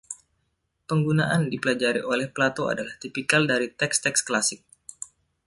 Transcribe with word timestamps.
Penggunaan 0.89 1.41
"dipelajari" 1.53 2.01
oleh 2.13 2.25
Plato 2.35 2.63
adalah 2.73 2.95
tipikal 3.03 3.41
dari 3.51 3.67
teks-teks 3.79 4.21
Klasik. 4.27 4.61